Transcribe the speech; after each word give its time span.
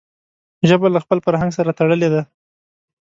ژبه 0.69 0.87
له 0.93 0.99
خپل 1.03 1.17
فرهنګ 1.25 1.51
سره 1.57 1.75
تړلي 1.79 2.09
ده. 2.13 2.21